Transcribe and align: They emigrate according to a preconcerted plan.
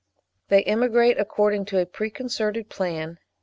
They 0.47 0.63
emigrate 0.63 1.19
according 1.19 1.65
to 1.65 1.77
a 1.79 1.85
preconcerted 1.85 2.69
plan. 2.69 3.19